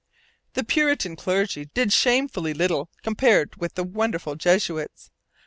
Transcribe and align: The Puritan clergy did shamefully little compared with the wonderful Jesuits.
The 0.53 0.63
Puritan 0.63 1.15
clergy 1.15 1.65
did 1.65 1.93
shamefully 1.93 2.55
little 2.55 2.89
compared 3.03 3.57
with 3.57 3.75
the 3.75 3.83
wonderful 3.83 4.33
Jesuits. 4.35 5.11